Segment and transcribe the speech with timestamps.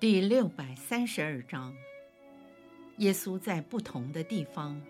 [0.00, 1.76] 第六百三十二章，
[2.96, 4.80] 耶稣在不同的地方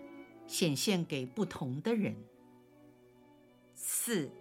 [0.47, 2.15] 显现给不同的人。
[3.75, 4.31] 四，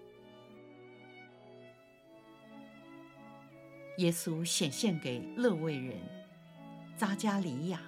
[3.98, 5.96] 耶稣显现给勒未人
[6.96, 7.82] 扎加利亚。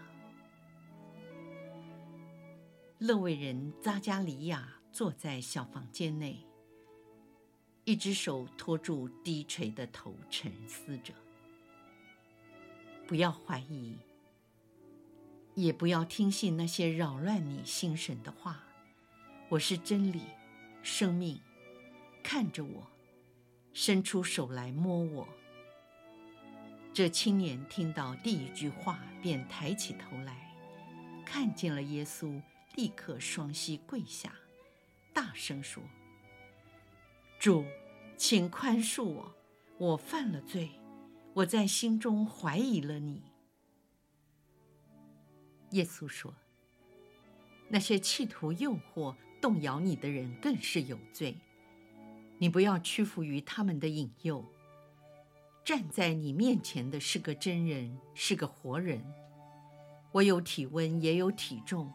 [2.99, 6.45] 勒未人扎加利亚坐在小房间内，
[7.85, 11.15] 一只手托住低垂的头，沉思着。
[13.13, 13.99] 不要怀疑，
[15.55, 18.65] 也不要听信那些扰乱你心神的话。
[19.51, 20.23] 我是真理，
[20.83, 21.39] 生命，
[22.23, 22.91] 看着我，
[23.75, 25.29] 伸出手来摸我。
[26.95, 30.51] 这青年听到第一句话，便抬起头来，
[31.23, 32.41] 看见了耶稣，
[32.77, 34.33] 立刻双膝跪下，
[35.13, 35.83] 大声说
[37.39, 37.67] ：“主，
[38.17, 39.35] 请宽恕我，
[39.77, 40.71] 我犯了罪。”
[41.35, 43.23] 我在心中怀疑了你，
[45.71, 46.35] 耶稣说
[47.71, 51.35] ：“那些企图诱惑、动摇你的人更是有罪。
[52.37, 54.45] 你不要屈服于他们的引诱。
[55.65, 59.03] 站在你面前的是个真人，是个活人。
[60.11, 61.91] 我有体温，也有体重。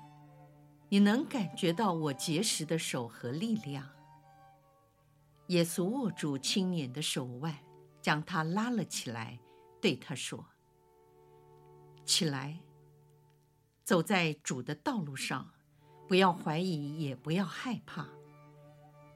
[0.89, 3.87] 你能感觉到我结实的手和力量。”
[5.49, 7.66] 耶稣握住青年的手腕。
[8.07, 9.37] 将他拉了起来，
[9.81, 10.45] 对他说
[12.07, 12.57] ：“起来，
[13.83, 15.51] 走在主的道路上，
[16.07, 18.07] 不要怀疑，也不要害怕。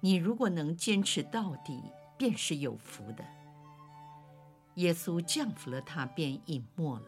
[0.02, 1.82] 你如果能坚持到底，
[2.18, 3.24] 便是有福的。”
[4.76, 7.08] 耶稣降服了他，便隐没了。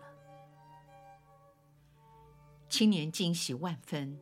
[2.70, 4.18] 青年惊喜万分，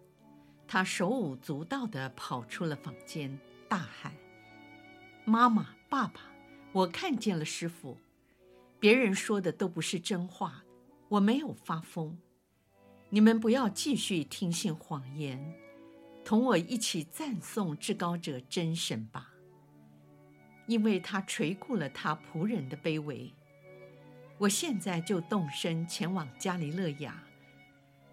[0.67, 3.39] 他手舞足蹈地跑出了房间，
[3.69, 4.15] 大喊
[5.25, 6.21] ：“妈妈，爸爸！”
[6.73, 7.97] 我看见了师傅，
[8.79, 10.63] 别人说的都不是真话，
[11.09, 12.17] 我没有发疯。
[13.09, 15.53] 你们不要继续听信谎言，
[16.23, 19.33] 同我一起赞颂至高者真神吧。
[20.67, 23.33] 因为他垂顾了他仆人的卑微。
[24.37, 27.21] 我现在就动身前往加里肋亚，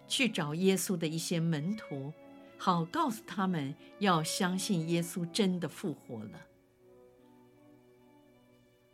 [0.05, 2.11] 去找耶稣的一些门徒，
[2.57, 6.41] 好告诉他们要相信耶稣真的复活了。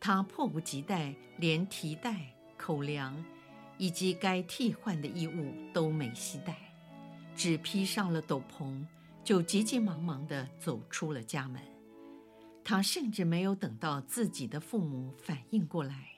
[0.06, 3.26] 他迫不及待，连提袋、口粮
[3.80, 6.56] 以及该替换的衣物都没携带，
[7.36, 8.86] 只披上了斗篷，
[9.24, 11.60] 就急急忙忙地走出了家门。
[12.64, 16.10] 他甚至没有等到自己的父母反应过来，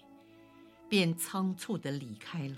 [0.89, 2.57] 便仓促地离开了。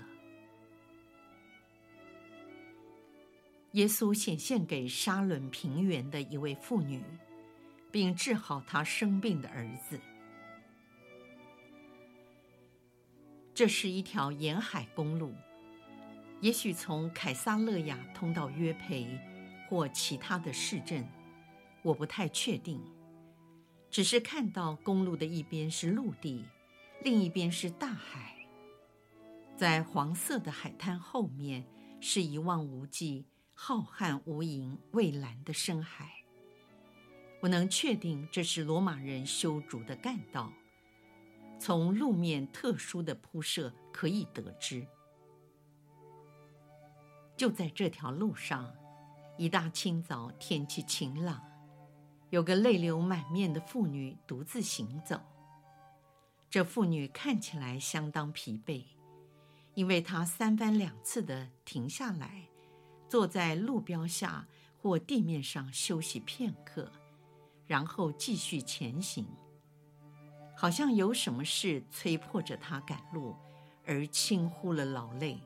[3.74, 7.00] 耶稣显现给沙仑平原的一位妇女，
[7.92, 10.00] 并治好她生病的儿子。
[13.60, 15.34] 这是一条沿海公路，
[16.40, 19.06] 也许从凯撒勒雅通到约培
[19.68, 21.06] 或其他的市镇，
[21.82, 22.80] 我不太确定。
[23.90, 26.46] 只是看到公路的一边是陆地，
[27.04, 28.34] 另一边是大海，
[29.58, 31.66] 在黄色的海滩后面
[32.00, 36.10] 是一望无际、浩瀚无垠、蔚蓝的深海。
[37.40, 40.50] 我能确定这是罗马人修筑的干道。
[41.60, 44.86] 从路面特殊的铺设可以得知，
[47.36, 48.74] 就在这条路上，
[49.36, 51.38] 一大清早，天气晴朗，
[52.30, 55.20] 有个泪流满面的妇女独自行走。
[56.48, 58.82] 这妇女看起来相当疲惫，
[59.74, 62.48] 因为她三番两次地停下来，
[63.06, 64.48] 坐在路标下
[64.80, 66.90] 或地面上休息片刻，
[67.66, 69.26] 然后继续前行。
[70.60, 73.34] 好像有什么事催迫着他赶路，
[73.86, 75.40] 而轻忽了劳累。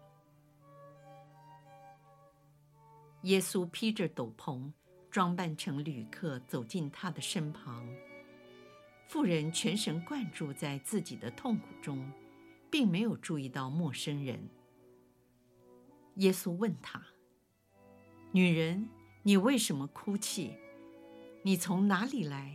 [3.22, 4.72] 耶稣披着斗篷，
[5.12, 7.87] 装扮成旅客，走进他的身旁。
[9.06, 12.10] 妇人全神贯注在自己的痛苦中，
[12.69, 14.50] 并没有注意到陌生人。
[16.17, 17.00] 耶稣问他
[18.34, 18.88] ：“女人，
[19.22, 20.56] 你为什么哭泣？
[21.44, 22.52] 你从哪里来？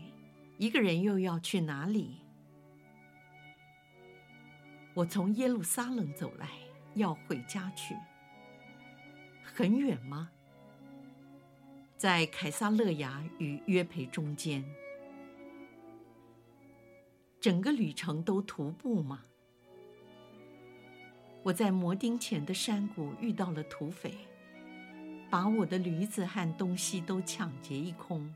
[0.58, 2.20] 一个人又要去哪里？”
[4.94, 6.50] 我从耶路撒冷走来，
[6.96, 7.96] 要回家去。
[9.44, 10.30] 很远吗？
[11.98, 14.64] 在凯撒勒雅与约培中间。
[17.40, 19.24] 整个旅程都徒步吗？
[21.44, 24.14] 我在摩丁前的山谷遇到了土匪，
[25.30, 28.34] 把我的驴子和东西都抢劫一空。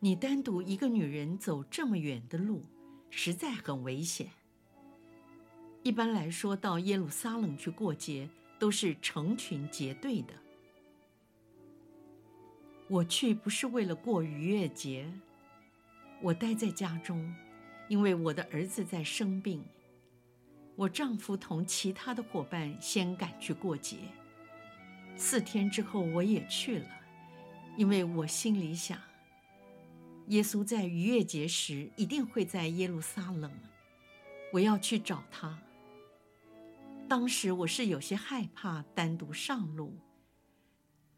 [0.00, 2.62] 你单独一个女人走这么远的路，
[3.16, 4.28] 实在很危险。
[5.84, 8.28] 一般来说，到耶路撒冷去过节
[8.58, 10.34] 都是成群结队的。
[12.88, 15.10] 我去不是为了过逾越节。
[16.20, 17.34] 我待在家中，
[17.88, 19.64] 因为我的儿子在生病。
[20.74, 23.98] 我丈夫同其他的伙伴先赶去过节。
[25.16, 26.88] 四天之后，我也去了，
[27.76, 28.98] 因为我心里想，
[30.28, 33.50] 耶稣在逾越节时一定会在耶路撒冷，
[34.52, 35.58] 我要去找他。
[37.06, 39.94] 当时我是有些害怕单独上路，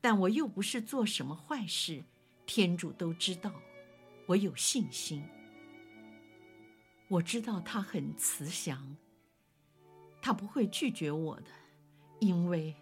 [0.00, 2.02] 但我又不是做什么坏事，
[2.44, 3.52] 天主都知道。
[4.26, 5.22] 我有信心，
[7.06, 8.96] 我知道他很慈祥，
[10.20, 11.50] 他不会拒绝我的，
[12.18, 12.74] 因为……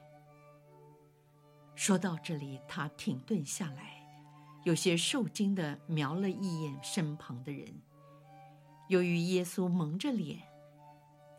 [1.75, 3.94] 说到这里，他停顿下来，
[4.65, 7.83] 有些受惊地瞄了一眼身旁的人。
[8.89, 10.43] 由于耶稣蒙着脸，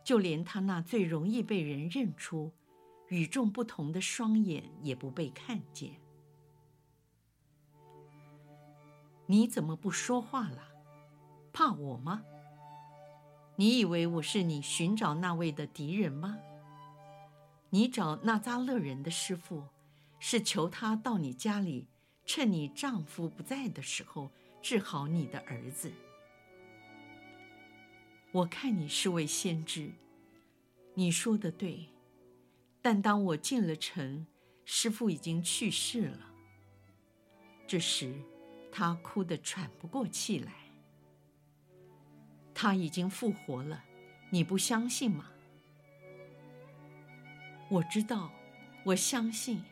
[0.04, 2.52] 就连他那最容易被人认出、
[3.10, 5.92] 与众不同的双眼也不被看见。
[9.28, 10.62] 你怎么不说话了？
[11.52, 12.24] 怕我吗？
[13.56, 16.38] 你以为我是你寻找那位的敌人吗？
[17.70, 19.64] 你找纳扎勒人的师傅，
[20.20, 21.88] 是求他到你家里，
[22.26, 24.30] 趁你丈夫不在的时候
[24.62, 25.92] 治好你的儿子。
[28.32, 29.92] 我看你是位先知，
[30.94, 31.88] 你说的对，
[32.82, 34.26] 但当我进了城，
[34.66, 36.34] 师傅已经去世了。
[37.68, 38.14] 这时。
[38.78, 40.52] 他哭得喘不过气来。
[42.54, 43.86] 他已经复活了，
[44.30, 45.32] 你不相信吗？
[47.70, 48.30] 我知道，
[48.84, 49.64] 我相信，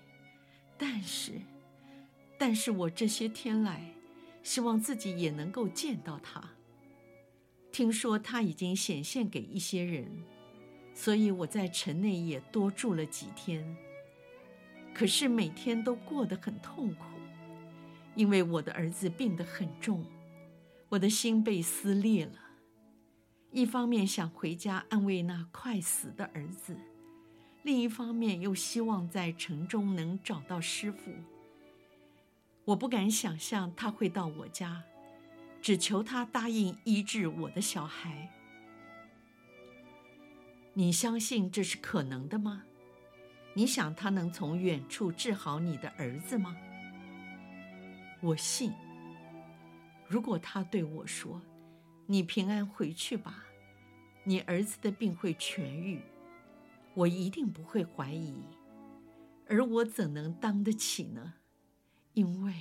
[0.78, 1.34] 但是，
[2.46, 3.96] 但是我这些天来，
[4.44, 6.44] 希望自己也能够见到他。
[7.72, 10.06] 听说他已经显现给一些人，
[10.94, 13.66] 所以我在城内也多住了几天。
[14.94, 17.06] 可是每天都过得很痛苦。
[18.14, 20.06] 因为我的儿子病得很重，
[20.90, 22.34] 我的心被撕裂了。
[23.52, 26.76] 一方面想回家安慰那快死的儿子，
[27.62, 31.10] 另一方面又希望在城中能找到师傅。
[32.66, 34.84] 我不敢想象他会到我家，
[35.62, 38.30] 只求他答应医治我的小孩。
[40.74, 42.64] 你相信这是可能的吗？
[43.54, 46.58] 你想他能从远处治好你的儿子吗？
[48.22, 48.72] 我信，
[50.08, 51.42] 如果他对我说
[52.08, 53.44] ：“你平安回去吧，
[54.24, 56.02] 你儿子的病会痊愈。”
[56.96, 58.36] 我一定不会怀疑，
[59.48, 61.34] 而我怎能当得起呢？
[62.14, 62.54] 因为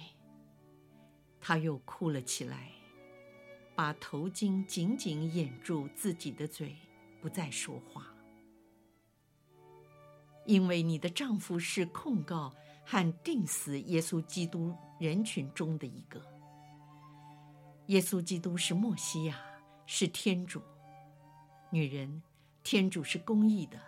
[1.41, 2.71] 他又哭了起来，
[3.75, 6.75] 把头巾紧紧掩住自己的嘴，
[7.21, 8.07] 不再说话。
[10.47, 12.53] 因为你的丈夫是控告
[12.85, 16.21] 和定死耶稣基督人群中的一个。
[17.87, 19.39] 耶稣基督是默西亚，
[19.87, 20.63] 是天主。
[21.71, 22.23] 女人，
[22.63, 23.79] 天主是公义的，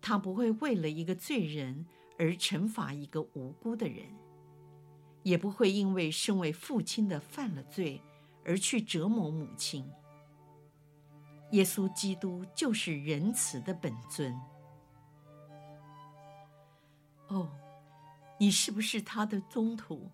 [0.00, 1.86] 他不会为了一个罪人
[2.18, 4.06] 而惩罚一个无辜的人，
[5.26, 8.00] 也不会因为身为父亲的犯了罪
[8.44, 9.84] 而去折磨母亲。
[11.50, 14.32] 耶稣基督就是仁慈的本尊。
[17.26, 17.50] 哦。
[18.38, 20.10] 你是不是他的宗徒？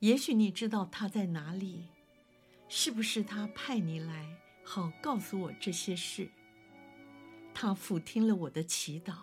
[0.00, 1.86] 也许你知道他在哪里。
[2.68, 4.26] 是不是他派你来，
[4.64, 6.28] 好告诉我这些事？
[7.54, 9.14] 他俯听了我的祈祷，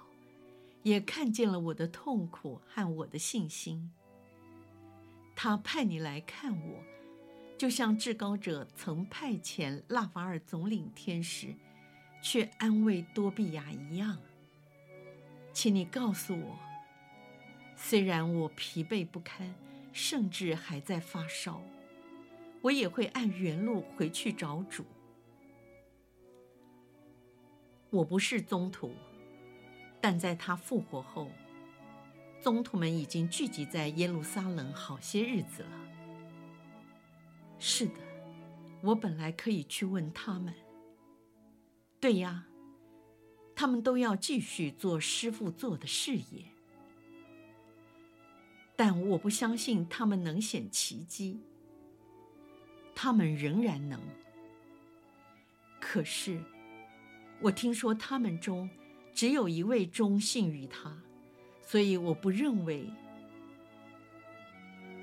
[0.83, 3.91] 也看见了我的痛苦和我的信心。
[5.35, 6.83] 他派你来看我，
[7.57, 11.53] 就像至高者曾派遣拉法尔总领天使，
[12.21, 14.17] 去安慰多比亚一样。
[15.53, 16.57] 请你告诉我。
[17.75, 19.53] 虽然我疲惫不堪，
[19.91, 21.61] 甚至还在发烧，
[22.61, 24.85] 我也会按原路回去找主。
[27.89, 28.93] 我不是宗徒，
[29.99, 31.29] 但在他复活后，
[32.45, 35.69] 宗徒们已经聚集在耶路撒冷好些日子了。
[37.57, 37.99] 是的，
[38.83, 40.53] 我本来可以去问他们。
[41.99, 42.45] 对呀，
[43.55, 46.45] 他们都要继续做师父做的事业。
[48.75, 51.39] 但我不相信他们能显奇迹。
[52.93, 53.99] 他们仍然能。
[55.81, 56.39] 可是，
[57.41, 58.69] 我听说他们中
[59.15, 60.95] 只有一位忠信于他，
[61.65, 62.89] 所以我不认为。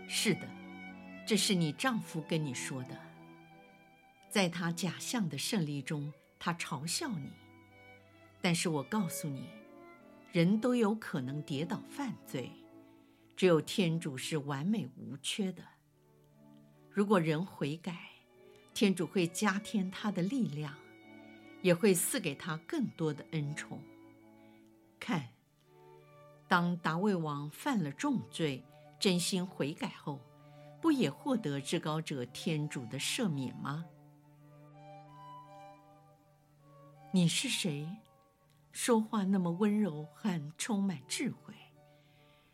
[0.08, 0.48] 是的，
[1.26, 2.96] 这是你丈夫跟你说的。
[4.28, 7.30] 在他假象的胜利中，他嘲笑你。
[8.40, 9.48] 但是我告诉你，
[10.32, 12.50] 人都有可能跌倒犯罪，
[13.36, 15.62] 只有天主是完美无缺的。
[16.90, 18.10] 如果人悔改，
[18.74, 20.74] 天主会加添他的力量，
[21.62, 23.80] 也会赐给他更多的恩宠。
[24.98, 25.28] 看，
[26.52, 28.62] 当大卫王犯了重罪，
[29.00, 30.20] 真心悔改后，
[30.82, 33.86] 不也获得至高者天主的赦免吗？
[37.10, 37.88] 你是谁？
[38.70, 41.54] 说话那么温柔和充满智慧。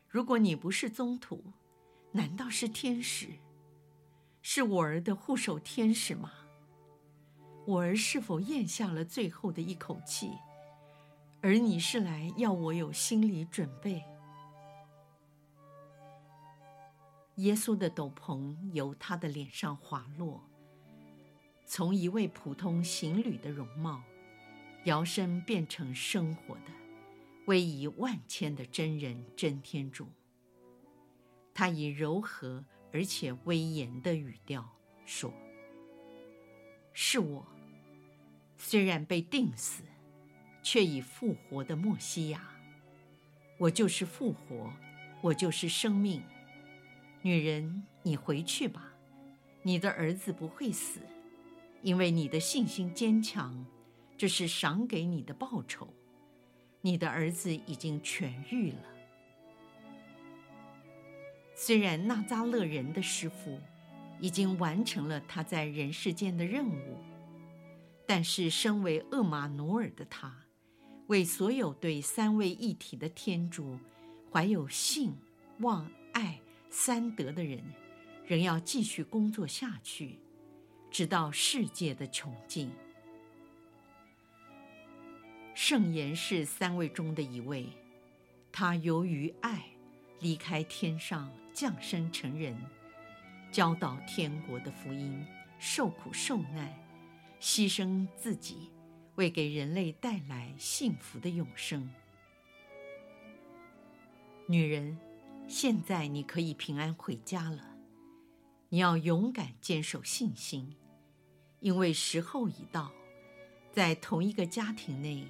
[0.08, 1.42] 如果你不是宗徒，
[2.12, 3.30] 难道是天使？
[4.42, 6.30] 是我儿的护守天使吗？
[7.66, 10.38] 我儿是否咽下了最后的一口气？
[11.40, 14.02] 而你是来要我有心理准备？
[17.36, 20.42] 耶稣的斗篷由他的脸上滑落，
[21.66, 24.02] 从一位普通行旅的容貌，
[24.84, 26.72] 摇身变成生活的、
[27.46, 30.08] 威仪万千的真人真天主。
[31.54, 32.64] 他以柔和。
[32.90, 34.66] 而且威严的语调
[35.04, 35.30] 说
[36.94, 37.46] ：“是我，
[38.56, 39.82] 虽然被钉死，
[40.70, 42.42] 却已复活的莫西亚。
[43.56, 44.70] 我就是复活，
[45.22, 46.22] 我就是生命。
[47.22, 48.92] 女人，你回去吧，
[49.62, 51.00] 你的儿子不会死，
[51.80, 53.64] 因为你的信心坚强，
[54.18, 55.88] 这是赏给你的报酬。
[56.82, 58.84] 你的儿子已经痊愈了。”
[61.56, 63.58] 虽然纳扎勒人的师傅
[64.20, 66.98] 已经完成了他在人世间的任务，
[68.06, 70.44] 但是身为厄马努尔的他，
[71.08, 73.78] 为所有对三位一体的天主
[74.32, 75.12] 怀有信、
[75.58, 77.62] 望、爱三德的人，
[78.26, 80.18] 仍要继续工作下去，
[80.90, 82.70] 直到世界的穷尽。
[85.54, 87.66] 圣严是三位中的一位，
[88.52, 89.64] 他由于爱
[90.20, 91.30] 离开天上。
[91.54, 92.56] 降生成人，
[93.50, 95.26] 教导天国的福音，
[95.58, 96.72] 受苦受难，
[97.40, 98.70] 牺牲自己，
[99.18, 101.90] 为给人类带来幸福的永生。
[104.46, 104.96] 女人，
[105.48, 107.76] 现在你可以平安回家了。
[108.68, 110.76] 你要勇敢坚守信心，
[111.58, 112.92] 因为时候已到，
[113.72, 115.26] 在同一个家庭内，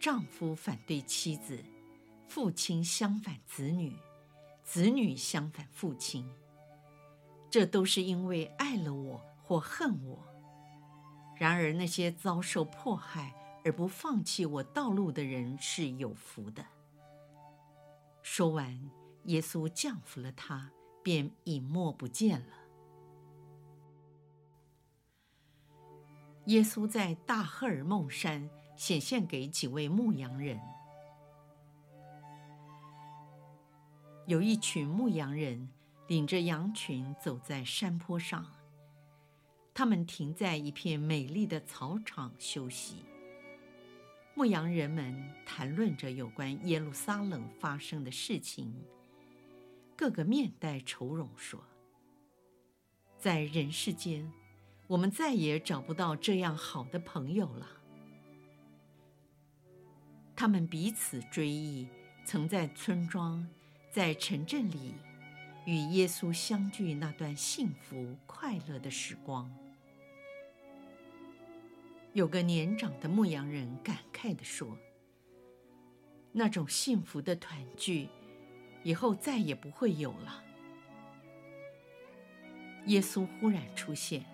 [0.00, 1.64] 丈夫反对妻子，
[2.26, 3.96] 父亲相反子女。
[4.64, 6.28] 子女相反父亲，
[7.48, 10.29] 这都是因为爱了我或恨我。
[11.40, 16.62] 然而那些遭受迫害而不放弃我道路的人是有福的。
[18.20, 18.90] 说完，
[19.24, 20.70] 耶稣降服了他，
[21.02, 22.52] 便隐没不见了。
[26.44, 30.60] 耶稣在大赫尔孟山显现给几位牧羊人。
[34.26, 35.70] 有一群牧羊人
[36.06, 38.44] 领着羊群走在山坡上，
[39.80, 42.96] 他们停在一片美丽的草场休息。
[44.34, 48.74] 牧羊人们谈论着有关耶路撒冷发生的事情，
[49.96, 51.64] 个个面带愁容，说
[53.18, 54.30] ：“在人世间，
[54.86, 57.66] 我们再也找不到这样好的朋友了。”
[60.36, 61.88] 他们彼此追忆
[62.26, 63.48] 曾在村庄。
[63.90, 64.92] 在城镇里，
[65.64, 69.50] 与耶稣相聚那段幸福快乐的时光，
[72.12, 74.76] 有个年长的牧羊人感慨地说
[76.32, 78.08] ：“那种幸福的团聚，
[78.82, 80.44] 以后再也不会有了。”
[82.86, 84.24] 耶稣忽然出现，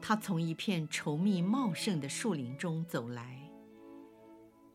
[0.00, 3.38] 他从一片稠密茂盛的树林中走来，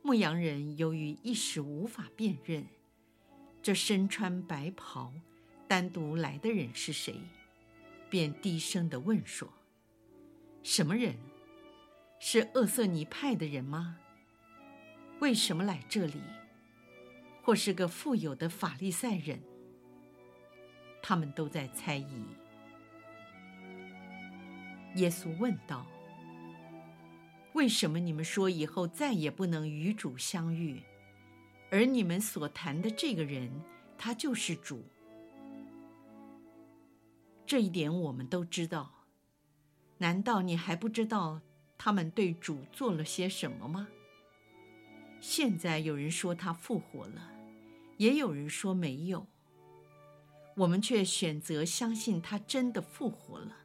[0.04, 2.66] 牧羊人由于一时无法辨认。
[3.64, 5.14] 这身穿白袍、
[5.68, 7.16] 单独来的人是谁？
[8.10, 9.48] 便低声地问说
[10.62, 11.16] ：“什么人？
[12.24, 13.98] 是厄瑟尼派的人吗？
[15.22, 16.22] 为什么来这里？
[17.42, 19.42] 或是个富有的法利赛人？”
[21.02, 22.24] 他们都在猜疑。
[24.98, 25.88] 耶稣问道
[27.54, 30.84] ：“为什么你们说以后再也不能与主相遇？
[31.72, 33.50] 而你们所谈的这个人，
[33.98, 34.84] 他就是主。
[37.48, 39.08] 这一点我们都知道。
[39.98, 41.42] 难道你还不知道
[41.84, 43.88] 他们对主做了些什么吗？
[45.20, 47.32] 现在有人说他复活了，
[47.98, 49.26] 也有人说没有。
[50.58, 53.58] 我们却选择相信他真的复活了。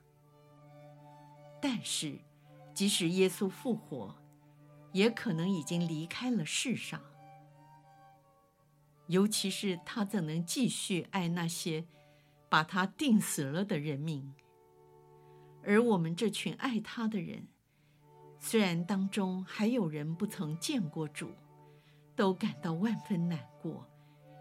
[1.60, 2.20] 但是，
[2.72, 4.16] 即使耶稣复活，
[4.92, 7.02] 也可能已经离开了世上。
[9.08, 11.84] 尤其是他怎能继续爱那些
[12.48, 14.32] 把他钉死了的人民？
[15.62, 17.48] 而我们这群爱他的人，
[18.48, 21.32] 虽然当中还有人不曾见过主，
[22.14, 23.84] 都感到万分难过，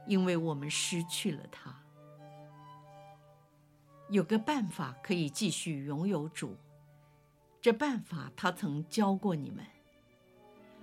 [0.06, 1.76] 因为我们失去了他。
[4.12, 6.56] 有个办法可以继续拥有主。
[7.60, 9.66] 这办法他曾教过你们，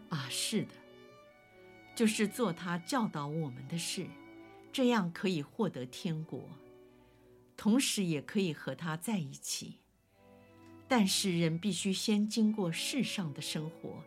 [0.09, 0.75] 啊，是的，
[1.95, 4.05] 就是做他教导我们的事，
[4.73, 6.49] 这样可以获得天国，
[7.57, 9.82] 同时也可以和他在一起。
[10.95, 14.05] 但是人必须先经过世上的生活，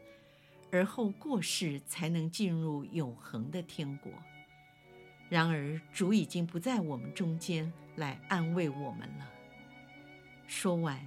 [0.71, 4.11] 而后过世才能进入永恒的天国。
[5.27, 9.27] 然而主已经不在我们中间来安慰我们了。
[10.45, 11.03] 说完。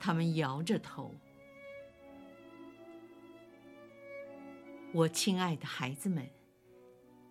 [0.00, 1.14] 他们摇着头。
[4.92, 6.28] 我亲爱的孩子们，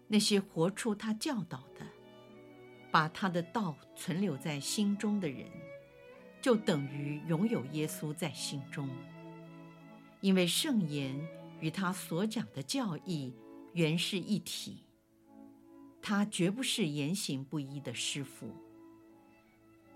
[0.08, 1.86] 那些活出他教导的，
[2.90, 5.46] 把他的道存留在心中的人，
[6.42, 8.90] 就等于拥有耶稣在心中。
[10.20, 11.16] 因为圣言
[11.60, 13.34] 与他所讲的教义
[13.74, 14.84] 原是一体，
[16.02, 18.54] 他绝不是言行不一的师傅。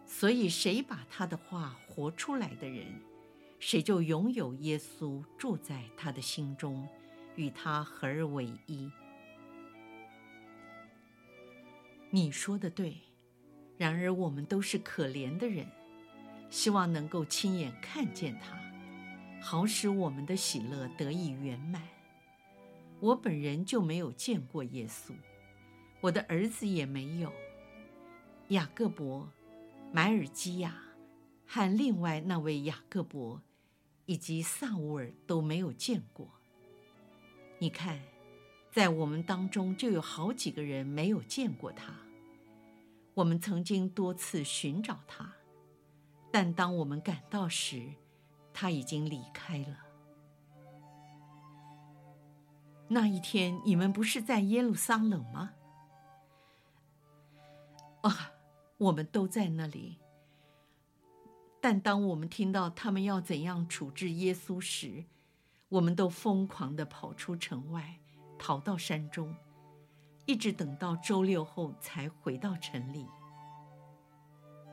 [0.05, 2.85] 所以，谁把他的话活出来的人，
[3.59, 6.87] 谁就拥有耶稣住在他的心中，
[7.35, 8.89] 与他合而为一。
[12.11, 12.97] 你说的对，
[13.77, 15.67] 然而我们都是可怜的人，
[16.55, 18.57] 希望能够亲眼看见他，
[19.41, 21.81] 好使我们的喜乐得以圆满。
[23.01, 25.11] 我本人就没有见过耶稣，
[25.99, 27.29] 我的儿子也没有，
[28.47, 29.29] 雅各伯。
[29.91, 30.81] 买尔基亚
[31.45, 33.41] 和另外那位雅各伯，
[34.05, 36.29] 以及撒乌尔都没有见过。
[37.59, 37.99] 你看，
[38.71, 41.93] 在我们当中就有好几个人没有见过他。
[43.13, 45.33] 我们曾经多次寻找他，
[46.35, 47.93] 但当我们赶到时，
[48.53, 49.77] 他已经离开了。
[52.89, 55.53] 那一天，你们不是在耶路撒冷吗？
[58.01, 58.33] 啊！
[58.75, 59.97] 我们都在那里，
[61.61, 65.05] 但当我们听到他们要怎样处置耶稣时，
[65.69, 67.97] 我们都疯狂地跑出城外，
[68.37, 69.33] 逃到山中，
[70.25, 73.07] 一直等到周六后才回到城里。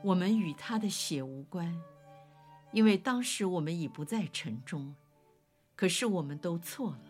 [0.03, 1.81] 我们与他的血无关，
[2.71, 4.93] 因为当时我们已不在城中。
[5.75, 7.05] 可是我们都错了，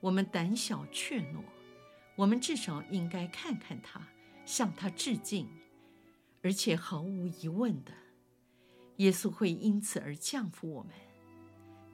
[0.00, 1.42] 我们胆小怯懦，
[2.14, 4.06] 我们至少应该看看他，
[4.44, 5.48] 向他致敬。
[6.42, 7.92] 而且毫无疑问的，
[8.96, 10.92] 耶稣会因此而降服我们，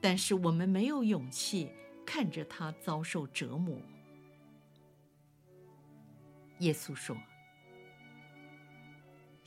[0.01, 1.71] 但是我们没有勇气
[2.05, 3.81] 看着他遭受折磨。
[6.59, 7.17] 耶稣说：“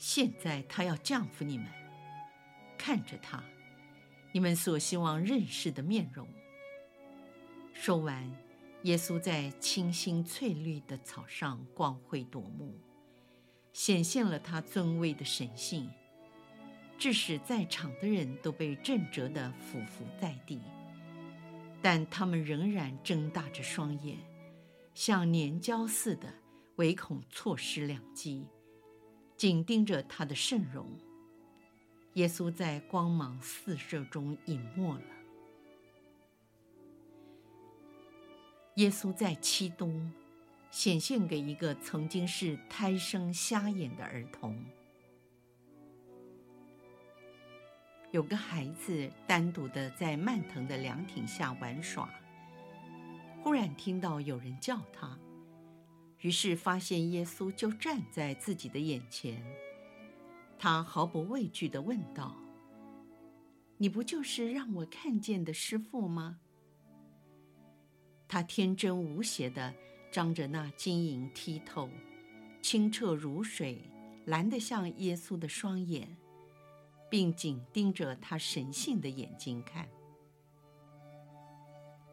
[0.04, 1.64] 现在他要降服你们，
[2.76, 3.40] 看着他，
[4.32, 6.26] 你们所希望认识的面容。”
[7.72, 8.28] 说完，
[8.82, 12.76] 耶稣在清新翠绿的草上光辉夺目。
[13.72, 15.88] 显现了他尊威的神性，
[16.98, 20.60] 致使在场的人都被震慑的俯伏在地，
[21.80, 24.18] 但他们仍然睁大着双眼，
[24.94, 26.34] 像粘胶似的，
[26.74, 28.48] 唯恐错失良机，
[29.42, 30.86] 紧盯着他的圣容。
[32.12, 35.02] 耶稣在光芒四射中隐没了。
[38.76, 40.12] 耶稣在漆冬。
[40.70, 44.64] 显现给一个曾经是胎生瞎眼的儿童。
[48.12, 52.08] 有个孩子单独的在蔓藤的凉亭下玩耍，
[53.42, 55.18] 忽然听到有人叫他，
[56.22, 59.40] 于是发现耶稣就站在自己的眼前。
[60.58, 62.34] 他毫不畏惧地问道
[63.78, 66.40] ：“你不就是让我看见的师傅吗？”
[68.26, 69.72] 他天真无邪地。
[70.12, 71.88] 张着那晶莹剔透、
[72.60, 73.82] 清澈如水、
[74.26, 76.14] 蓝得像耶稣的双眼，
[77.08, 79.88] 并紧盯着他神性的眼睛看。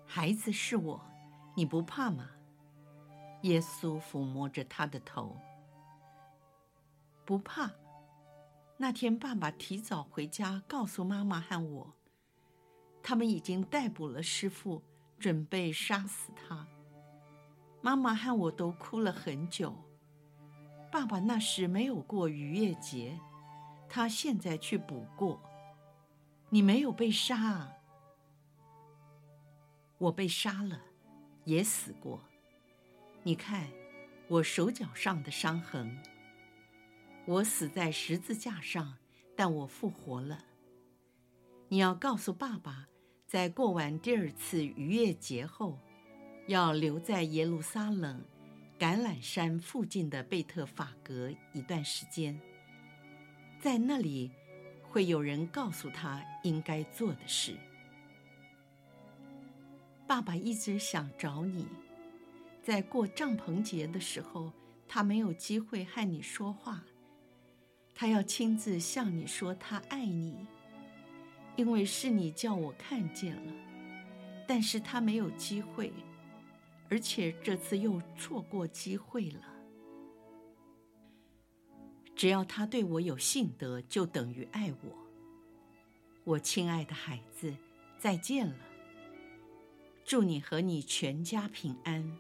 [0.06, 1.02] 孩子是我，
[1.58, 2.30] 你不怕吗？
[3.42, 5.38] 耶稣抚摸着他的头，
[7.26, 7.72] 不怕。
[8.78, 11.94] 那天爸爸提早回家，告诉妈妈和我，
[13.04, 14.82] 他们已经逮捕了师傅，
[15.18, 16.68] 准备杀死他。
[17.82, 19.74] 妈妈和我都哭了很久。
[20.92, 23.20] 爸爸那时没有过逾越节，
[23.88, 25.42] 他现在去补过。
[26.50, 27.74] 你没有被杀啊？
[29.98, 30.82] 我被杀了，
[31.44, 32.22] 也死过。
[33.24, 33.68] 你看，
[34.28, 35.98] 我手脚上的伤痕。
[37.26, 38.98] 我死在十字架上，
[39.36, 40.46] 但我复活了。
[41.68, 42.88] 你要告诉爸爸，
[43.28, 45.78] 在过完第二次逾越节后，
[46.48, 48.24] 要留在耶路撒冷
[48.80, 52.40] 橄榄山附近的贝特法格一段时间，
[53.60, 54.32] 在那里
[54.82, 57.56] 会有人告诉他应该做的事。
[60.08, 61.68] 爸爸一直想找你。
[62.62, 64.52] 在过帐篷节的时候，
[64.88, 66.84] 他没有机会和你说话。
[67.96, 70.48] 他要亲自向你说他爱你，
[71.56, 73.54] 因为是你叫我看见了。
[74.48, 75.94] 但是他没有机会，
[76.90, 79.42] 而且这次又错过机会了。
[82.16, 84.92] 只要他对我有信德，就等于爱我。
[86.24, 87.56] 我亲爱的孩子，
[87.98, 88.56] 再见了。
[90.04, 92.18] 祝你和你全家平安。